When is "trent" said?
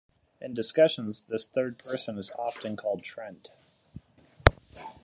3.03-3.51